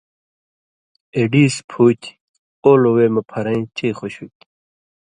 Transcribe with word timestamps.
اېڈیس 1.15 1.55
پُھوتیۡ 1.69 2.15
اولو 2.63 2.89
وے 2.95 3.05
مہ 3.13 3.21
پھرَیں 3.29 3.61
چئ 3.75 3.91
خوش 3.97 4.13
ہُوئ 4.19 4.29
تھی۔ 4.37 4.45